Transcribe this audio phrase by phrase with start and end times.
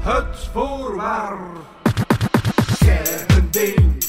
[0.00, 1.38] Het voorwaar.
[2.78, 4.04] Kernding.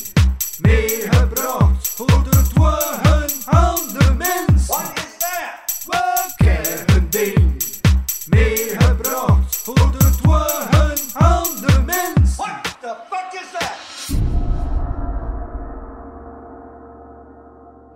[0.62, 4.68] Meegebracht voor de dwagen aan de mens.
[4.68, 6.36] Wat is dat?
[6.36, 7.64] Kernding.
[8.30, 12.36] Meegebracht voor de dwagen aan de mens.
[12.36, 13.78] What the fuck is that?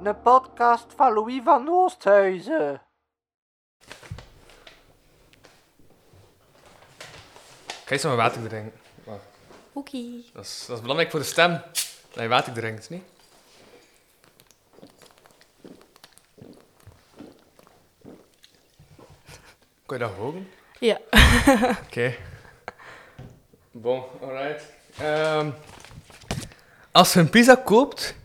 [0.03, 2.81] Een podcast van Louis van Oosthuizen.
[7.91, 8.71] Ga je eens maar water drinken.
[9.73, 9.97] Oké.
[10.33, 11.61] Dat is, dat is belangrijk voor de stem.
[12.13, 13.03] Dat je water drinkt, niet?
[19.85, 20.49] Kun je dat horen?
[20.79, 20.99] Ja.
[21.85, 22.15] Oké.
[23.71, 24.63] Bon, alright.
[24.97, 25.49] Ehm,
[26.91, 28.15] als je een pizza koopt,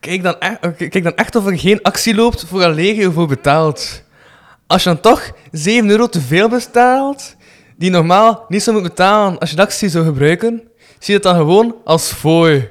[0.00, 3.10] kijk dan, echt, oké, kijk dan echt of er geen actie loopt voor een legio
[3.10, 4.02] voor betaalt.
[4.66, 7.36] Als je dan toch 7 euro te veel betaalt,
[7.78, 11.22] die normaal niet zou moeten betalen als je de actie zou gebruiken, zie je het
[11.22, 12.68] dan gewoon als fooi.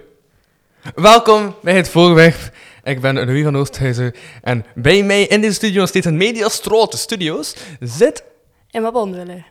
[0.96, 2.52] Welkom bij het voorwerp.
[2.84, 7.56] Ik ben Louis van Oosthuizen en bij mij in deze studio, steeds in Mediastrote Studios,
[7.80, 8.24] zit...
[8.72, 9.46] En wat bonduellen?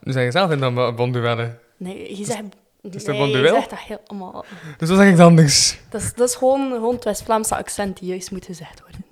[0.00, 1.58] Nu zeg je zelf in dan bonduellen.
[1.76, 2.42] Nee, je zegt...
[2.82, 3.42] is nee, de bonduel?
[3.42, 4.44] je zegt dat helemaal...
[4.78, 5.78] Dus wat zeg ik dan anders?
[5.88, 9.04] Dat is, dat is gewoon, gewoon het West-Vlaamse accent die juist moet gezegd worden.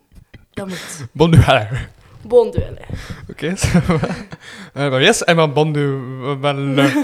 [0.52, 1.06] Dat moet.
[1.12, 1.88] Bonduellen.
[2.28, 2.78] Bonduellen.
[3.30, 3.54] Oké.
[4.72, 6.92] Eh, Maar yes, en maar bonduellen.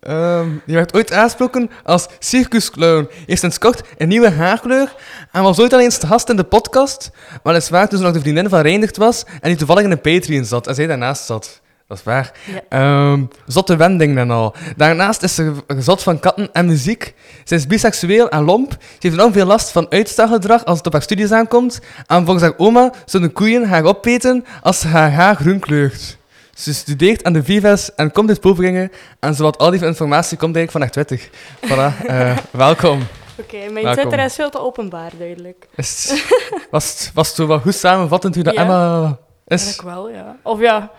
[0.00, 3.08] Ehm die werd ooit aangesproken als circusclown.
[3.26, 4.94] Heeft sinds kort een nieuwe haarkleur
[5.32, 7.10] en was ooit al eens te gast in de podcast.
[7.42, 10.44] Weliswaar toen ze nog de vriendin van Reindert was en die toevallig in een Patreon
[10.44, 11.60] zat en zij daarnaast zat.
[11.88, 12.32] Dat is waar.
[12.44, 12.60] Ja.
[12.68, 14.54] Ehm zotte wending dan al.
[14.76, 17.14] Daarnaast is ze zot van katten en muziek.
[17.44, 18.72] Ze is biseksueel en lomp.
[18.72, 21.80] Ze heeft enorm veel last van uitstelgedrag als het op haar studies aankomt.
[22.06, 26.18] En volgens haar oma zullen koeien haar opeten als ze haar haar groen kleurt.
[26.54, 28.90] Ze studeert aan de Vives en komt uit Poveringen.
[29.20, 31.30] En zowat al die informatie komt eigenlijk van haar Twitter.
[31.66, 33.06] Voilà, eh, welkom.
[33.38, 33.92] Oké, mijn Welkom.
[33.92, 35.68] Twitter is veel te openbaar, duidelijk.
[35.74, 36.22] Is
[36.70, 38.60] was, het, was het wat goed samenvattend hoe dat Ja.
[38.60, 39.62] Emma is?
[39.62, 40.36] Eigenlijk wel, ja.
[40.42, 40.90] Of ja,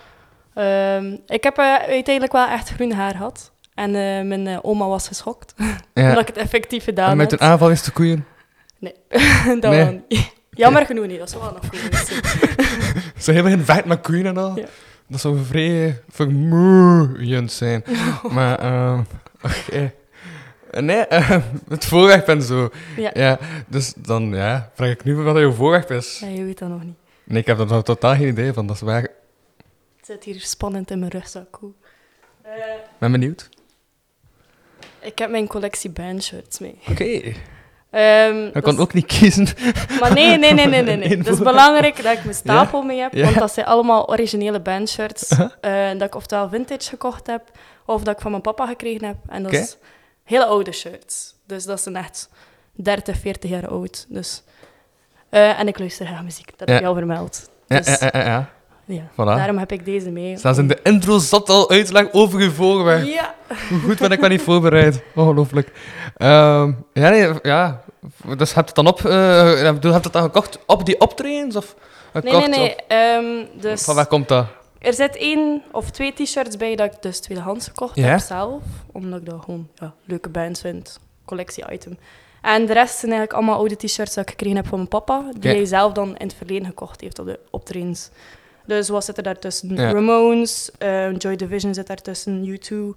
[0.59, 3.51] ehm, ik heb eh, uiteindelijk wel echt groen haar gehad.
[3.73, 5.53] En eh, mijn eh, oma was geschokt,
[5.93, 6.03] Ja.
[6.09, 7.39] omdat ik het effectief gedaan En met had.
[7.41, 8.25] een aanval is de koeien.
[8.79, 8.93] Nee,
[9.59, 9.83] dat Nee.
[9.83, 10.31] wel niet.
[10.51, 12.21] Jammer genoeg niet, dat zou wel nog goed zijn.
[13.17, 14.55] Zo helemaal geen vecht met koeien en al.
[14.57, 14.65] Ja.
[15.07, 17.83] Dat zou vrij vermoeiend zijn.
[18.35, 18.99] maar, ehm
[19.41, 19.91] oké.
[20.79, 22.69] Nee, ehm, het voorwerp en zo.
[22.97, 23.09] Ja.
[23.13, 26.19] Ja, dus dan ja, vraag ik nu wat jouw voorwerp is.
[26.19, 26.95] ja, je weet dat nog niet.
[27.23, 28.67] Nee, ik heb er nog totaal geen idee van.
[28.67, 29.07] Dat is waar.
[30.09, 31.57] Ik zit hier spannend in mijn rugzak.
[31.59, 31.71] Hoe?
[32.41, 32.51] Eh,
[32.97, 33.49] ben benieuwd.
[34.99, 36.79] ik heb mijn collectie bandshirts mee.
[36.89, 37.03] Oké.
[37.03, 39.47] Ehm, Je dat kon is- ook niet kiezen.
[39.99, 41.07] Maar nee, nee, nee, nee, nee.
[41.17, 43.23] Het is belangrijk dat ik mijn stapel mee heb, Ja.
[43.23, 45.29] want dat zijn allemaal originele bandshirts.
[45.61, 47.51] Eh, dat ik oftewel vintage gekocht heb,
[47.85, 49.17] of dat ik van mijn papa gekregen heb.
[49.27, 49.77] En dat is
[50.23, 51.35] hele oude shirts.
[51.45, 52.29] Dus dat zijn echt
[52.73, 54.05] 30, 40 jaar oud.
[54.09, 54.43] Dus,
[55.29, 57.49] eh, en ik luister graag muziek, dat heb je al vermeld.
[57.67, 58.49] Ja, Dus, ja, ja, ja.
[58.95, 59.03] Ja.
[59.11, 59.15] Voilà.
[59.15, 60.37] Daarom heb ik deze mee.
[60.37, 63.05] Zelfs in de intro zat al uitleg over je voorwerp.
[63.05, 63.35] Ja.
[63.69, 65.01] Hoe goed ben ik wel niet voorbereid.
[65.15, 65.71] Ongelooflijk.
[66.17, 67.83] Ehm, ja, nee, ja.
[68.37, 69.05] Dus heb je het dan op...
[69.05, 71.55] eh, heb je het dan gekocht op die optredens?
[71.55, 71.75] Of
[72.13, 72.71] Nee, gekocht nee, nee.
[72.71, 74.45] op- ehm, dus Van waar komt dat?
[74.79, 78.05] er zit één of twee t-shirts bij dat ik dus tweedehands gekocht Ja?
[78.07, 78.61] heb zelf.
[78.91, 80.99] Omdat ik dat gewoon ja, leuke bands vind.
[81.25, 81.97] Collectie-item.
[82.41, 85.23] En de rest zijn eigenlijk allemaal oude t-shirts dat ik gekregen heb van mijn papa.
[85.39, 88.09] Die hij zelf dan in het verleden gekocht heeft op de optredens.
[88.65, 89.75] Dus wat zit er daartussen?
[89.75, 89.91] Ja.
[89.91, 92.93] Ramones, eh, Joy Division zit daartussen, U2.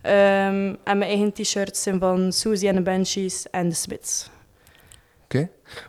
[0.00, 4.30] Ehm, en mijn eigen t-shirts zijn van Susie and the Banshees en The Smiths.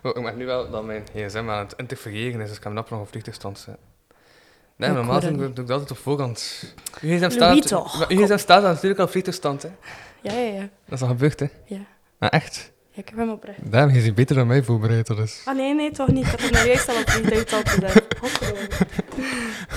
[0.02, 2.74] Oh, ik merk nu wel dat mijn gsm aan het interfereren is, dus ik heb
[2.74, 3.84] hem nog op vliegtuigstand zetten.
[4.76, 6.64] Nee, normaal dat doe, ik dat altijd op voorhand.
[7.00, 7.70] Uw gsm staat,
[8.08, 9.68] uw gsm staat natuurlijk al op vliegtuigstand, hè.
[10.20, 10.68] Ja, ja, ja.
[10.84, 11.46] Dat is al gebeurd, hè.
[11.64, 11.80] Ja.
[12.18, 13.58] Maar echt, ik heb hem oprecht.
[13.94, 15.42] is hij beter dan mij voorbereid, dat is.
[15.44, 16.24] Ah, nee, nee, toch niet.
[16.24, 17.62] Ik had hem nou juist al op vliegtuig al.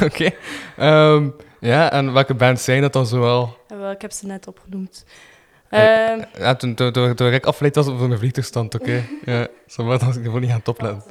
[0.07, 0.29] Oké.
[0.77, 1.29] Ehm,
[1.59, 3.57] ja, en welke bands zijn dat dan zoal?
[3.67, 5.05] Ja, wel, ik heb ze net opgenoemd.
[5.69, 9.03] Eh, Ehm, Ja, toen, toen, toen, toen ik afgeleid was op mijn vliegtuigstand, oké.
[9.25, 11.03] ja, zo ik gewoon niet gaan topletten.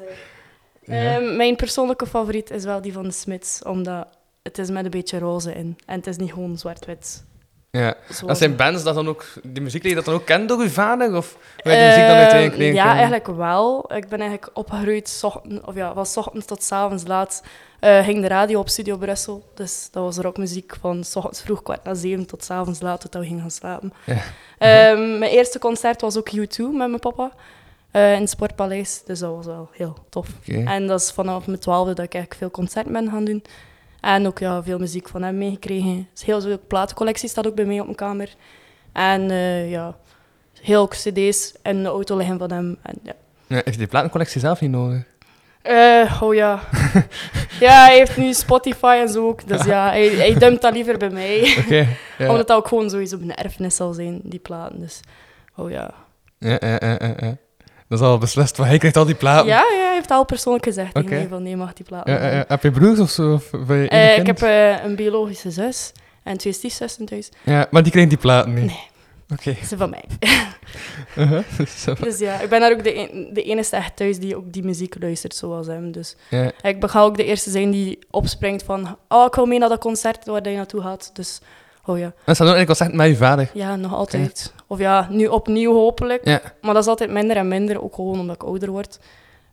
[0.85, 1.15] Ja.
[1.17, 4.07] ehm, mijn persoonlijke favoriet is wel die van de Smiths, omdat
[4.43, 5.79] het is met een beetje roze in.
[5.87, 7.25] En het is niet gewoon zwart-wit.
[7.71, 7.95] Ja.
[8.09, 10.49] zoals- Dat zijn bands dat dan ook, die muziek die je dat dan ook kent
[10.49, 11.17] door uw vader?
[11.17, 11.33] Of
[11.63, 12.99] hoe heb je die muziek dan uiteindelijk leren Ja, kennen?
[13.03, 13.93] eigenlijk wel.
[13.95, 15.23] Ik ben eigenlijk opgegroeid,
[15.65, 17.43] of ja, van ochtends tot 's avonds laat.
[17.81, 19.45] eh, ging de radio op Studio Brussel.
[19.55, 23.01] Dus dat was rockmuziek van 's ochtends vroeg kwart na zeven tot 's avonds laat
[23.01, 23.93] tot we gingen gaan slapen.
[24.07, 24.17] Ja.
[24.59, 27.31] Ehm, mijn eerste concert was ook U2 met mijn papa.
[27.91, 29.03] eh, in het Sportpaleis.
[29.05, 30.29] Dus dat was wel heel tof.
[30.47, 33.43] En dat is vanaf mijn twaalfde dat ik eigenlijk veel concerten ben gaan doen.
[34.01, 36.09] En ook ja, veel muziek van hem meegekregen.
[36.13, 38.35] Dus heel veel platencollectie staat ook bij mij op mijn kamer.
[38.93, 39.97] En eh, ja,
[40.61, 42.79] heel ook cd's in de auto liggen van hem.
[42.83, 43.13] En, ja.
[43.47, 45.03] Ja, heeft hij die platencollectie zelf niet nodig?
[45.63, 46.61] Eh, oh ja.
[47.67, 49.49] ja, hij heeft nu Spotify en zo ook.
[49.49, 51.55] Dus ja, hij, hij dumpt dat liever bij mij.
[51.65, 51.87] Oké.
[52.19, 52.29] ja.
[52.29, 54.81] Omdat dat ook gewoon sowieso een erfenis zal zijn, die platen.
[54.81, 55.01] Dus,
[55.57, 55.71] oh.
[55.71, 55.95] Ja,
[56.39, 57.37] ja, ja, ja, ja.
[57.91, 59.47] Dat is al beslist, want hij krijgt al die platen.
[59.47, 61.09] Ja, ja, hij heeft al persoonlijk gezegd Oké.
[61.09, 62.13] mij van nee, mag die platen.
[62.13, 62.45] Ja.
[62.49, 63.33] Heb je broers of zo?
[63.33, 65.93] Of je Eh, ik heb eh, een biologische zus
[66.23, 67.29] en twee stiefzussen thuis.
[67.43, 68.65] Ja, maar die krijgen die platen niet?
[68.65, 68.89] Nee.
[69.33, 69.57] Oké.
[69.67, 70.05] Ze van mij.
[71.17, 71.45] Uh-huh.
[72.05, 74.97] Dus ja, ik ben daar ook de, de enige echt thuis die ook die muziek
[75.01, 75.93] luistert zoals hem.
[75.93, 76.17] Dus
[76.63, 79.81] ik ga ook de eerste zijn die opspringt van oh, ik wil mee naar dat
[79.81, 81.11] concert waar hij naartoe gaat.
[81.13, 81.41] Dus,
[81.85, 82.13] oh ja.
[82.25, 83.51] En staat ook in concert met je vader.
[83.53, 84.53] Ja, nog altijd.
[84.67, 86.25] Of ja, nu opnieuw hopelijk.
[86.25, 86.41] Ja.
[86.61, 88.99] Maar dat is altijd minder en minder, ook gewoon omdat ik ouder word.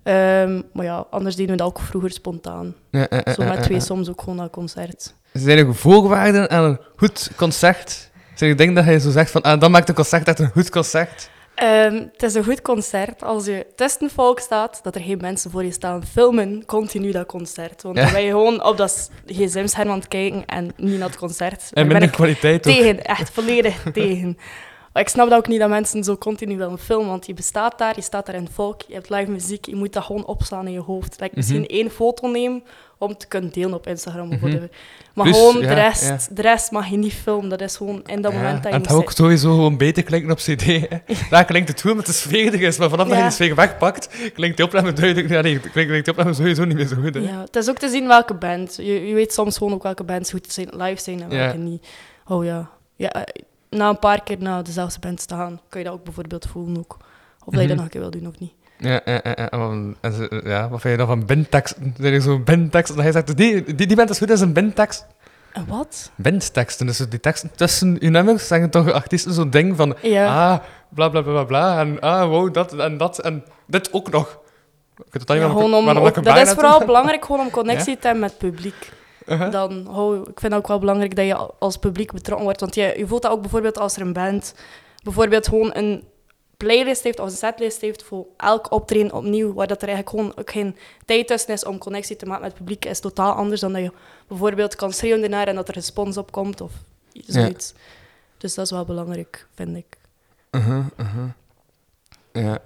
[0.03, 2.75] Ehm, maar ja, anders deden we dat ook vroeger spontaan.
[2.91, 5.13] Ja, Zo met twee soms ook gewoon naar concert.
[5.33, 8.09] Zijn er voorwaarden aan een goed concert?
[8.35, 10.51] Zijn er dingen dat je zo zegt van, ah, dan maakt een concert echt een
[10.51, 11.29] goed concert?
[11.57, 15.51] Ehm, het is een goed concert als je tussen volk staat, dat er geen mensen
[15.51, 17.81] voor je staan filmen, continu dat concert.
[17.81, 21.17] Want dan ben je gewoon op dat gsm-scherm aan het kijken en niet naar het
[21.17, 21.69] concert.
[21.73, 22.73] En minder kwaliteit ook.
[22.73, 24.37] tegen, echt volledig tegen.
[24.97, 27.77] Maar ik snap dat ook niet dat mensen zo continu willen filmen, want je bestaat
[27.77, 30.25] daar, je staat daar in het volk, je hebt live muziek, je moet dat gewoon
[30.25, 31.19] opslaan in je hoofd.
[31.19, 31.69] Like, misschien Mhm.
[31.69, 32.63] één foto nemen
[32.97, 34.39] om te kunnen delen op Instagram of Mhm.
[34.39, 34.69] whatever.
[35.13, 36.17] Maar Plus, gewoon ja, de, rest, ja.
[36.35, 38.69] de rest mag je niet filmen, dat is gewoon in dat Ja, moment dat en
[38.71, 40.65] je het moet gaat ook sowieso gewoon beter klinken op cd.
[40.65, 40.87] Hè.
[41.29, 44.57] Daar klinkt het goed met er is, maar vanaf dat je de sfeer wegpakt, klinkt
[44.57, 45.29] die opname duidelijk...
[45.29, 47.13] Ja, nee, klinkt, klinkt die opname sowieso niet meer zo goed.
[47.13, 47.19] Hè.
[47.19, 48.75] Ja, het is ook te zien welke band.
[48.75, 51.87] Je, je weet soms gewoon ook welke bands goed zijn, live zijn en welke niet.
[52.27, 52.69] Oh ja.
[52.95, 53.25] ja.
[53.69, 56.97] Na een paar keer naar dezelfde band staan, kan je dat ook bijvoorbeeld voelen ook.
[57.45, 57.75] Of dat je dat Mhm.
[57.75, 58.51] nog een keer wil doen of niet.
[58.79, 59.49] Ja, ja, ja,
[60.43, 61.93] ja, wat- vind je dan van bandteksten?
[61.97, 64.53] Zijn er zo'n bandteksten dat hij zegt, die, die, die band is goed als een
[64.53, 65.05] bandtekst?
[65.53, 66.11] En wat?
[66.15, 70.57] Bandteksten, dus die teksten tussen je nummers zeggen toch artiesten zo'n ding van, ah,
[70.89, 74.39] bla bla bla bla en ah, wow, dat en dat en dit ook nog.
[74.97, 77.95] Ik weet het Ja, waarom om, waarom dat erbij is vooral belangrijk gewoon om connectie
[77.99, 78.91] te hebben met het publiek.
[79.27, 79.51] Uh-huh.
[79.51, 82.59] Dan, oh, ik vind het ook wel belangrijk dat je als publiek betrokken wordt.
[82.59, 84.53] Want je, je voelt dat ook bijvoorbeeld als er een band
[85.03, 86.03] bijvoorbeeld gewoon een
[86.57, 90.37] playlist heeft of een setlist heeft voor elk optreden opnieuw, waar dat er eigenlijk gewoon
[90.37, 93.61] ook geen tijd tussen is om connectie te maken met het publiek, is totaal anders
[93.61, 93.91] dan dat je
[94.27, 96.71] bijvoorbeeld kan schreeuwen ernaar en dat er respons op komt of
[97.11, 97.73] zoiets.
[98.37, 99.97] Dus dat is wel belangrijk, vind ik.
[100.51, 101.29] Uh-huh, uh-huh.
[102.31, 102.59] Ja.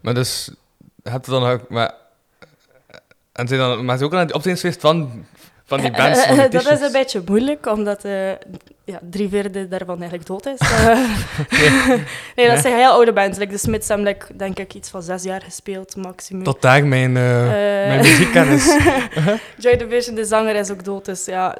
[0.00, 0.50] Maar dus,
[1.02, 1.94] heb je dan ook, maar...
[3.38, 5.24] En zijn dan, maar ze ook aan die optredensfeest van,
[5.64, 8.30] van die bands, van die dat is een beetje moeilijk, omdat eh,
[8.84, 10.60] ja, drie vierde daarvan eigenlijk dood is.
[10.68, 11.88] Eh,
[12.36, 13.38] nee, dat zijn heel oude bands.
[13.38, 16.42] Like, de Smiths hebben like, denk ik iets van zes jaar gespeeld, maximum.
[16.42, 18.76] Tot daar mijn, eh, Eh, mijn muziekkennis.
[19.62, 21.04] Joy Division, de zanger, is ook dood.
[21.04, 21.58] Dus ja,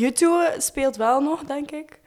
[0.00, 0.24] U2
[0.58, 1.98] speelt wel nog, denk ik.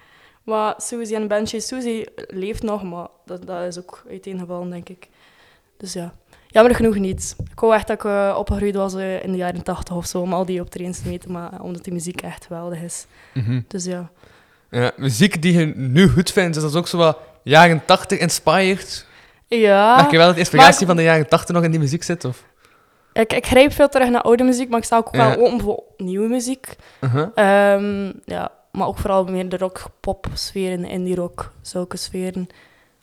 [0.44, 5.08] Maar Suzy en Banshee, Suzy leeft nog, maar dat, dat is ook uiteengevallen, denk ik.
[5.78, 6.14] Dus ja,
[6.48, 7.36] jammer genoeg niet.
[7.52, 10.20] Ik wou echt dat ik eh, opgegroeid was eh, in de jaren 80 of zo,
[10.22, 13.06] om al die optredens te maken, omdat die muziek echt geweldig is.
[13.34, 13.62] Mhm.
[13.68, 14.10] Dus ja.
[14.72, 19.06] Ja, muziek die je nu goed vindt, is dat ook zo wat jaren 80 inspired?
[19.48, 21.80] Ja, Merk je wel dat de inspiratie maar- van de jaren 80 nog in die
[21.80, 22.26] muziek zit?
[22.26, 22.44] Of?
[23.14, 25.28] ik, ik grijp veel terug naar oude muziek, maar ik sta ook Ja.
[25.36, 26.76] wel open voor nieuwe muziek.
[27.02, 27.28] Uh-huh.
[27.36, 32.48] Ehm, ja, maar ook vooral meer de rock-pop-sferen, indie-rock, zulke sferen.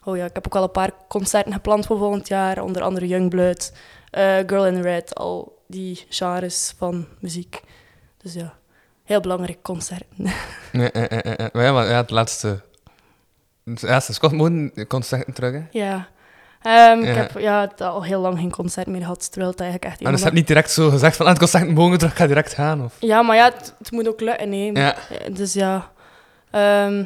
[0.05, 3.07] Oh ja, ik heb ook al een paar concerten gepland voor volgend jaar, onder andere
[3.07, 3.73] Youngblood,
[4.11, 7.61] eh Girl in Red, al die genres van muziek.
[8.23, 8.55] Dus ja,
[9.05, 10.05] heel belangrijk concert.
[10.73, 11.53] Nee, eh, eh, eh, eh.
[11.53, 12.61] Maar ja, maar ja, het laatste...
[13.65, 15.63] Het laatste Scott Moon concert terug, hè?
[15.71, 15.97] ja.
[16.67, 17.13] Ik Ja.
[17.15, 20.01] heb ja, het al heel lang geen concert meer gehad, terwijl het eigenlijk echt...
[20.01, 21.99] En een dus je van hebt niet direct zo gezegd van, ah, het concert morgen
[21.99, 22.97] terug, ik ga direct gaan, of...
[22.99, 24.73] Ja, maar ja, het, het moet ook lukken, nee.
[24.73, 24.95] Ja.
[25.09, 25.91] Eh, Dus ja,
[26.51, 27.05] ehm,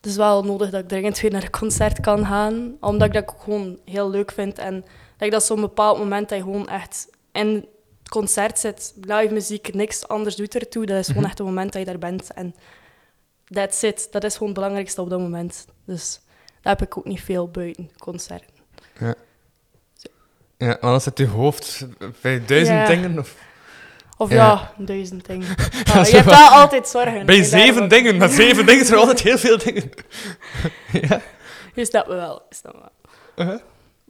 [0.00, 2.76] het is wel nodig dat ik dringend weer naar een concert kan gaan.
[2.80, 4.58] Omdat ik dat ook gewoon heel leuk vind.
[4.58, 4.80] En
[5.16, 9.32] dat ik dat zo'n bepaald moment dat je gewoon echt in het concert zit, live
[9.32, 10.86] muziek, niks anders doet ertoe.
[10.86, 11.30] Dat is gewoon Mhm.
[11.30, 12.32] echt een moment dat je daar bent.
[12.32, 12.54] En
[13.44, 14.08] that's it.
[14.10, 15.66] Dat is gewoon het belangrijkste op dat moment.
[15.84, 16.20] Dus
[16.62, 18.44] daar heb ik ook niet veel buiten concert.
[18.98, 21.86] Ja, want dan zit je hoofd
[22.20, 22.86] bij duizend Ja.
[22.86, 23.36] dingen, of...
[24.20, 24.36] Of Ja.
[24.36, 25.46] ja, duizend dingen.
[25.84, 27.26] Ja, Ah, zo je hebt wel altijd zorgen.
[27.26, 29.90] Bij zeven dingen, met zeven dingen zijn er altijd heel veel dingen.
[31.08, 31.20] ja.
[31.74, 32.42] Je snapt me wel.
[32.48, 32.82] je snapt me
[33.36, 33.46] wel.
[33.46, 33.60] Uh-huh.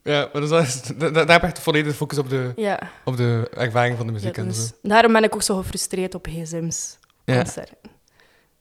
[0.02, 2.52] Ja, maar dus dat is, da- da- daar heb je echt volledig focus op de,
[2.56, 2.78] Ja.
[3.04, 4.62] op de ervaring van de muziek Ja, en zo.
[4.82, 6.98] daarom ben ik ook zo gefrustreerd op gsm's.
[7.24, 7.36] Ja.
[7.36, 7.76] concerten.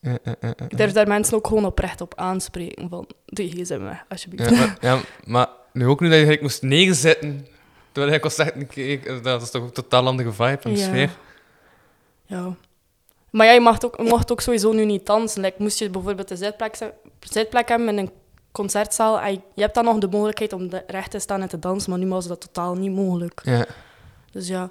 [0.02, 0.66] Ja, ja, ja, ja.
[0.68, 4.50] Ik durf daar mensen ook gewoon oprecht op aanspreken van, doe je gsm weg, alsjeblieft.
[4.50, 7.48] Ja, maar, ja, maar nu ook nu dat je gelijk moest neerzetten
[7.92, 10.84] terwijl je concert keek, dat is toch ook een totaal andere vibe en Ja.
[10.88, 11.10] sfeer.
[12.30, 12.56] Ja.
[13.30, 15.42] Maar ja, je mag ook, mocht ook sowieso nu niet dansen.
[15.42, 16.78] Like, moest je bijvoorbeeld een zitplek,
[17.20, 18.12] zitplek hebben in een
[18.52, 21.90] concertzaal, en je hebt dan nog de mogelijkheid om recht te staan en te dansen,
[21.90, 23.42] maar nu was dat totaal niet mogelijk.
[23.44, 23.66] Ja.
[24.32, 24.70] Dus ja,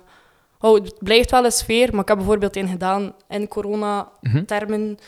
[0.61, 4.99] oh, het blijft wel een sfeer, maar ik heb bijvoorbeeld een gedaan in corona-termen.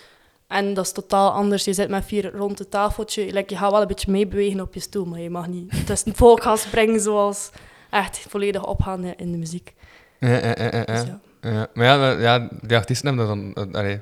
[0.47, 1.64] En dat is totaal anders.
[1.64, 3.33] Je zit met vier rond het tafeltje.
[3.33, 6.09] Like, je gaat wel een beetje meebewegen op je stoel, maar je mag niet tussen
[6.11, 7.50] het volk gaan springen zoals
[7.90, 9.75] echt volledig opgaan in de muziek.
[10.21, 11.21] Ja, ja, ja, ja, Dus ja.
[11.40, 11.66] Ja.
[11.75, 13.73] Maar ja, ja, die artiesten hebben dat dan...
[13.73, 14.00] eh, allee.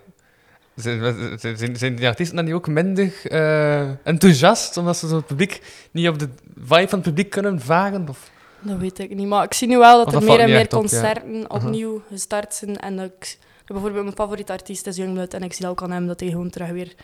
[0.74, 5.62] Zijn, zijn, die artiesten dan niet ook minder eh, enthousiast, omdat ze zo het publiek
[5.90, 8.08] niet op de vibe van het publiek kunnen varen?
[8.08, 8.30] Of?
[8.60, 9.26] Dat weet ik niet.
[9.26, 10.88] Maar ik zie nu wel dat er meer en meer echt op, ja.
[10.88, 12.76] concerten opnieuw gestart zijn.
[12.76, 15.34] En ik, bijvoorbeeld mijn favoriete artiest is Youngblood.
[15.34, 16.94] En ik zie ook aan hem dat hij gewoon terug weer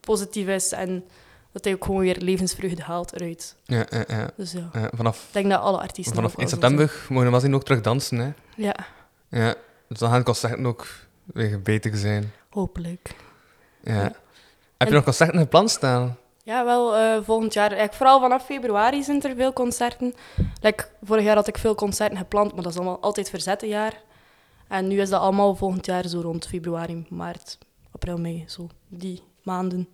[0.00, 0.72] positief is.
[0.72, 1.04] En
[1.52, 3.56] dat hij ook gewoon weer levensvreugde haalt eruit.
[3.64, 4.30] Ja, ja, ja.
[4.36, 7.06] Dus ja, Ja, vanaf ik denk dat alle artiesten vanaf ook wel 1 zo september
[7.08, 8.18] mogen we zien ook terug dansen.
[8.18, 8.32] Hè.
[8.56, 8.74] Ja,
[9.40, 9.54] Ja,
[9.88, 10.86] dus dan gaan concerten ook
[11.24, 12.32] weer beter zijn.
[12.50, 13.14] hopelijk.
[13.80, 13.94] Ja.
[13.94, 14.02] Ja.
[14.02, 14.16] Heb
[14.76, 16.16] En- je nog concerten gepland staan?
[16.44, 17.66] Ja, wel eh, volgend jaar.
[17.66, 20.14] Eigenlijk vooral vanaf februari zijn er veel concerten.
[20.60, 24.00] Like, vorig jaar had ik veel concerten gepland, maar dat is allemaal altijd verzette jaar.
[24.68, 27.58] En nu is dat allemaal volgend jaar zo rond februari, maart,
[27.90, 29.88] april, mei, zo die maanden.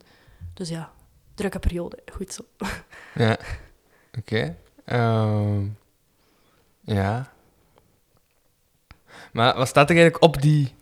[0.55, 0.91] Dus ja,
[1.35, 1.99] drukke periode.
[2.13, 2.43] Goed zo.
[3.15, 3.37] Ja.
[4.19, 4.57] Oké.
[4.85, 5.67] Ehm,
[6.81, 7.33] ja.
[9.33, 10.75] Maar wat staat er eigenlijk op die,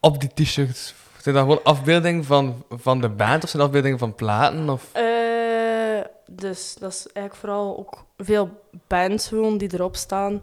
[0.00, 0.94] op die t-shirts?
[1.18, 4.68] Zijn dat gewoon afbeeldingen van, van de band of zijn dat afbeeldingen van platen?
[4.68, 4.88] Of?
[4.92, 8.50] Eh, dus dat is eigenlijk vooral ook veel
[8.86, 10.42] bands gewoon die erop staan.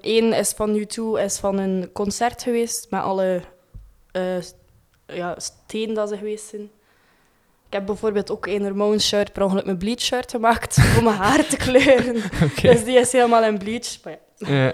[0.00, 3.42] Eén is van U2, is van een concert geweest met alle
[4.12, 4.40] eh,
[5.06, 6.70] ja, stenen dat ze geweest zijn.
[7.66, 11.16] Ik heb bijvoorbeeld ook een Ramones shirt, per ongeluk mijn bleach shirt gemaakt om mijn
[11.16, 12.22] haar te kleuren.
[12.62, 14.02] Dus die is helemaal in bleach.
[14.04, 14.54] Maar ja.
[14.54, 14.72] Ja.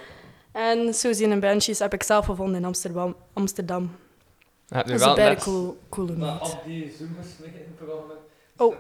[0.58, 3.16] En Susie en Banshees heb ik zelf gevonden in Amsterdam.
[3.32, 3.96] Amsterdam.
[4.66, 7.66] Ja, Dat is wel een bijna net- cool, coole Maar op die Zoom gesmekken in
[7.66, 8.12] het programma.
[8.56, 8.74] Oh.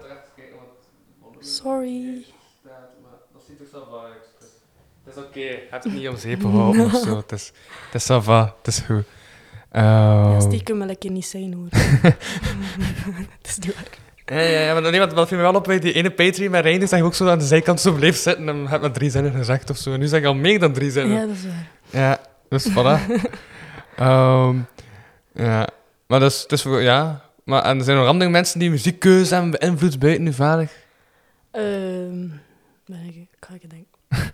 [1.40, 2.24] Sorry.
[2.60, 4.52] staat, maar dat ziet er zo uit.
[5.04, 7.16] Het is oké, je hebt het niet om zeep gehouden of zo.
[7.26, 7.52] Het is,
[7.90, 9.04] het is va, het is goed.
[9.72, 11.68] Ja, Ehm, stiekem wil ik je niet zijn hoor.
[13.38, 13.88] Het is niet waar.
[14.28, 16.50] Ja, ja, ja, maar nee, wat, wat viel me wel op bij die ene Patreon
[16.50, 18.92] met Reinders, dat je ook zo aan de zijkant zo bleef zitten en heb maar
[18.92, 19.92] drie zinnen gezegd of zo.
[19.92, 21.16] En nu zeg je al meer dan drie zinnen.
[21.16, 21.68] Ja, dat is waar.
[22.02, 23.00] Ja, dus voilà.
[23.96, 24.56] Ehm,
[25.34, 25.68] ja,
[26.06, 27.22] maar dus, dus ja.
[27.44, 30.68] Maar, en er zijn nog andere mensen die muziekkeuze hebben beïnvloed buiten nu vader.
[31.50, 32.26] Ehm
[32.88, 33.86] ben ik, ik ga ik denken.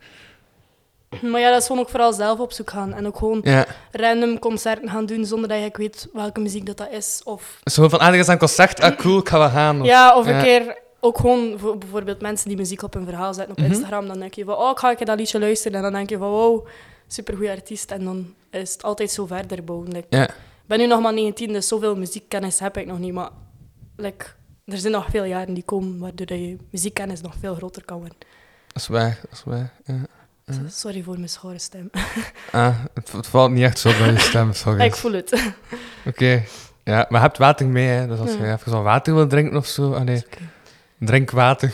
[1.23, 2.93] maar ja, dat is gewoon ook vooral zelf op zoek gaan.
[2.95, 6.77] En ook gewoon Ja, random concerten gaan doen zonder dat je weet welke muziek dat,
[6.77, 7.21] dat is.
[7.25, 9.81] Of, zo van, ah, er is een concert, ah cool, ik ga wel gaan.
[9.81, 10.43] Of- ja, of een ja.
[10.43, 13.71] keer ook gewoon voor bijvoorbeeld mensen die muziek op hun verhaal zetten op Mhm.
[13.73, 14.07] Instagram.
[14.07, 15.77] Dan denk je van, oh, ik ga keer dat liedje luisteren.
[15.77, 16.67] En dan denk je van, wow,
[17.09, 17.91] supergoeie artiest.
[17.91, 19.89] En dan is het altijd zo verder bouwen.
[19.93, 23.13] Like, Ja, Ik ben nu nog maar 19, dus zoveel muziekkennis heb ik nog niet.
[23.13, 23.29] Maar
[23.97, 24.25] like,
[24.65, 28.17] er zijn nog veel jaren die komen waardoor je muziekkennis nog veel groter kan worden.
[28.67, 29.73] dat is waar, dat is waar.
[29.85, 29.95] Ja.
[30.47, 30.69] Mhm.
[30.69, 31.91] Sorry voor mijn schorre stem.
[32.53, 34.85] Ah, het, het valt niet echt zo bij je stem, sorry.
[34.91, 35.53] ik voel het.
[36.07, 36.43] Oké.
[36.85, 38.07] Ja, maar je hebt water mee, hè.
[38.07, 40.39] Dus als je even zo'n water wil drinken of zo, ah nee, Is oké.
[40.99, 41.73] drink water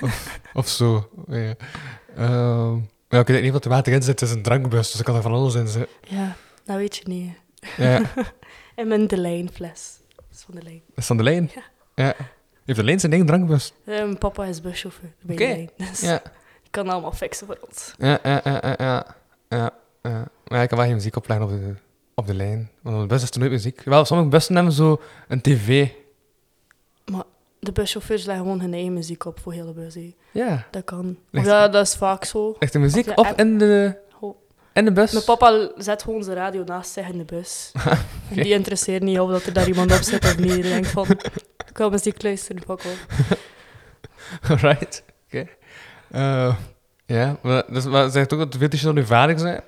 [0.00, 1.10] of, of zo.
[1.28, 1.54] Ja.
[2.16, 4.90] Ehm, maar ja, ik weet niet wat er water in zit, het is een drankbus,
[4.90, 5.96] dus ik kan er van alles in zitten.
[6.08, 7.34] Ja, dat weet je niet.
[7.76, 8.00] Ja,
[8.74, 9.98] En mijn De Lijn fles.
[10.16, 10.82] Dat is van De Lijn.
[10.88, 11.50] dat is van de lijn.
[11.54, 11.62] Ja.
[12.04, 12.14] Ja.
[12.64, 13.72] Heeft de lijn zijn eigen drankbus?
[13.84, 15.44] Eh, mijn papa is buschauffeur bij Oké.
[15.46, 15.70] De Lijn.
[15.90, 16.22] Dus Ja.
[16.76, 17.94] Kan allemaal fixen voor ons.
[17.98, 18.74] Ja, ja, ja, ja,
[19.48, 19.70] ja.
[20.02, 20.28] ja.
[20.48, 21.74] Maar ja, ik kan wel geen muziek opleggen op de,
[22.14, 22.70] op de lijn.
[22.82, 23.82] Want op de bus is er nooit muziek.
[23.82, 25.88] Wel, sommige bussen hebben zo een tv.
[27.58, 29.96] De buschauffeurs leggen gewoon hun eigen muziek op voor hele bus.
[30.30, 30.66] Ja.
[30.70, 31.18] Dat kan.
[31.30, 32.56] Ligt- ja, dat is vaak zo.
[32.58, 33.96] Ligt de muziek op in de,
[34.72, 35.12] in de bus?
[35.12, 37.72] Mijn papa zet gewoon zijn radio naast zich in de bus.
[38.30, 40.52] En die interesseert niet of dat er daar iemand op zit of niet.
[40.52, 41.06] Die denkt van,
[41.68, 43.06] ik wil muziek luisteren, fuck off.
[44.62, 45.46] Right, oké.
[46.10, 46.56] Eh,
[47.06, 49.62] ja, maar, dus, maar zegt ook dat de t-shirts dan uw vader zijn.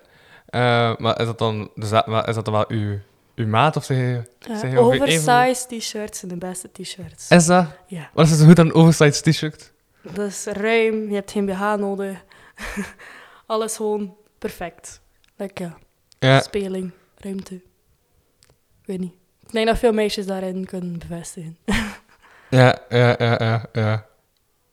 [0.47, 2.99] Eh, maar is dat dan, dus dat, maar is dat dan wel uw,
[3.35, 4.23] uw maat of zeg je...
[4.39, 7.29] Zeg je oversized t-shirts zijn de beste t-shirts.
[7.29, 7.67] Is dat?
[7.87, 9.73] Ja, Wat is het goed aan een oversized t-shirt?
[10.03, 12.25] dat is ruim, je hebt geen BH nodig.
[13.47, 15.01] Alles gewoon perfect.
[15.37, 15.79] Like, ja,
[16.19, 17.55] Ja, speling, ruimte.
[17.55, 19.15] Ik weet niet.
[19.47, 21.59] Ik denk dat veel meisjes daarin kunnen bevestigen.
[22.51, 24.07] ja, ja, ja, ja, ja.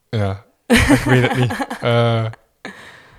[0.10, 1.52] Ja, ik weet het niet.
[1.82, 2.26] Eh,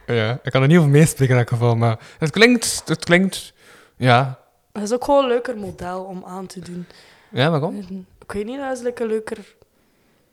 [0.07, 3.53] ja, ik kan er niet over meespreken in elk geval, maar het klinkt, het klinkt,
[3.97, 4.39] ja.
[4.73, 6.87] Het is ook gewoon een leuker model om aan te doen.
[7.31, 7.77] Ja, waarom?
[7.77, 9.55] En Ik weet niet, dat is like een leuker,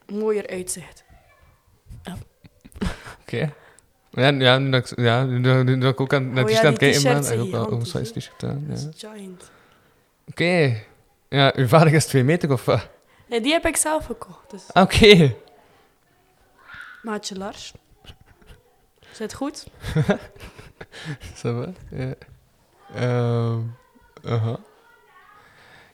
[0.08, 1.04] mooier uitzicht.
[3.22, 3.54] Oké.
[4.12, 6.50] Ja, ja, nu dat, ik- ja, nu, dat- nu dat ik ook aan, naar Oh
[6.50, 8.66] het ja, die kijken ben, heb ik ook wel een oversized t-shirt aan.
[8.68, 8.74] Ja.
[8.74, 9.52] is giant.
[10.30, 10.76] Oké.
[11.30, 12.88] Ja, uw vader is twee meter of wat?
[13.28, 14.50] Nee, die heb ik zelf gekocht.
[14.52, 15.36] Dus Ah, Oké.
[17.04, 17.74] Maatje Lars.
[19.12, 19.66] Zit goed?
[21.42, 21.50] Ça?
[21.90, 22.14] Ja.
[22.96, 23.60] Ehm,
[24.26, 24.58] aha.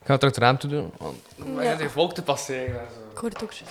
[0.00, 1.74] Ik ga het terug het raam toe doen, want dan Ja.
[1.74, 3.10] die volk te passeren en zo.
[3.10, 3.52] Ik hoor het ook.
[3.52, 3.64] zo.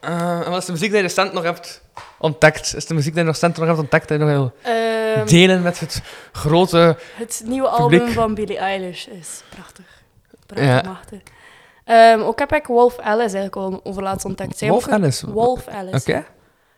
[0.00, 1.82] Eh, en wat is de muziek die je recent nog hebt
[2.18, 2.74] ontdekt?
[2.74, 4.52] Is de muziek die je recent nog hebt ontdekt die nog wil
[5.14, 6.96] Ehm, delen met het grote...
[7.14, 10.02] Het nieuwe album van Billie Eilish is prachtig.
[10.46, 10.82] Prachtig, Ja.
[10.82, 11.20] machtig.
[11.84, 14.58] Ehm, ook heb ik Wolf Alice eigenlijk al over laatst ontdekt.
[14.58, 15.30] Zij Wolf ook Alice?
[15.30, 15.96] Wolf Alice.
[15.96, 16.24] Oké.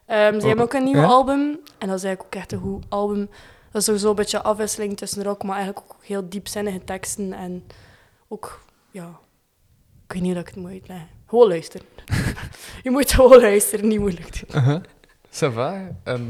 [0.06, 1.06] Ehm, ze hebben ook een nieuw Ja?
[1.06, 1.38] album.
[1.78, 3.28] En dat is eigenlijk ook echt een goed album.
[3.70, 7.32] Dat is sowieso een beetje afwisseling tussen rock, maar eigenlijk ook heel diepzinnige teksten.
[7.32, 7.66] En
[8.28, 8.60] ook,
[8.90, 9.18] ja...
[10.06, 11.08] Ik weet niet hoe ik het moet uitleggen.
[11.26, 11.86] Gewoon luisteren.
[12.82, 14.82] Je moet gewoon luisteren, niet moeilijk doen.
[15.30, 15.88] Ça va.
[16.04, 16.22] ehm.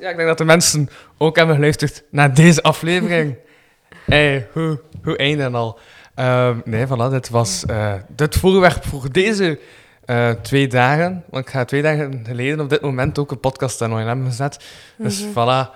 [0.00, 0.88] Ja, ik denk dat de mensen
[1.18, 3.36] ook hebben geluisterd naar deze aflevering.
[4.06, 5.78] hey, hoe, hoe einde en al.
[6.14, 9.58] Ehm, nee, voilà, dit was eh dit voorwerp voor deze
[10.04, 11.24] eh, twee dagen.
[11.30, 14.64] Want ik ga twee dagen geleden op dit moment ook een podcast aan ONM gezet.
[14.98, 15.30] Dus Mhm.
[15.30, 15.70] voilà.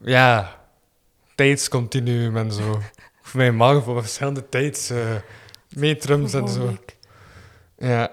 [0.00, 0.56] Ja,
[1.34, 2.80] tijdscontinuum en zo.
[3.22, 6.76] Voor mij mag voor verschillende tijdsmetrums en Volgende
[7.78, 7.86] zo.
[7.86, 8.10] Ja.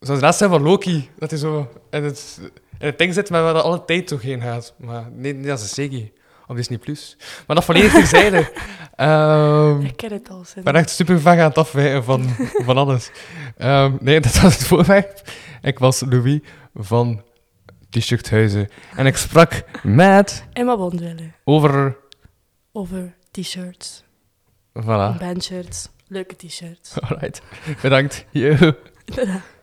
[0.00, 2.40] Zoals de laatste van Loki, dat hij zo in het,
[2.78, 4.74] in het ding zit met waar dat alle tijd toch heen gaat.
[4.78, 6.12] Maar nee, niet als een Segi
[6.46, 6.78] op Disney+.
[6.78, 7.16] Plus.
[7.46, 8.52] Maar dat volledig terzijde.
[8.96, 10.44] Ehm Ik ken het al.
[10.56, 12.28] ik ben echt super vaak aan het afwijken van,
[12.64, 13.10] van alles.
[13.56, 15.22] Ehm, nee, dat was het voorwerp.
[15.62, 16.40] Ik was Louis
[16.74, 17.22] van
[17.90, 18.68] T-shirthuizen.
[18.96, 21.30] En ik sprak met Emma Bondwille.
[21.44, 21.96] over...
[22.72, 24.04] Over t-shirts,
[24.82, 25.16] Voilà.
[25.18, 27.00] bandshirts, leuke t-shirts.
[27.00, 27.40] Alright.
[27.82, 28.24] Bedankt.
[28.30, 28.56] Yo.
[29.04, 29.40] Tada.